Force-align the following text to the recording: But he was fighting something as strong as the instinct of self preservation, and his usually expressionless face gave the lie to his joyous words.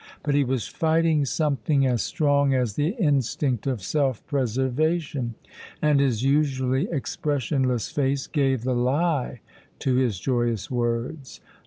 But 0.23 0.33
he 0.33 0.43
was 0.43 0.67
fighting 0.67 1.25
something 1.25 1.85
as 1.85 2.01
strong 2.01 2.55
as 2.55 2.73
the 2.73 2.95
instinct 2.97 3.67
of 3.67 3.83
self 3.83 4.25
preservation, 4.25 5.35
and 5.79 5.99
his 5.99 6.23
usually 6.23 6.89
expressionless 6.89 7.91
face 7.91 8.25
gave 8.25 8.63
the 8.63 8.73
lie 8.73 9.41
to 9.77 9.97
his 9.97 10.19
joyous 10.19 10.71
words. 10.71 11.39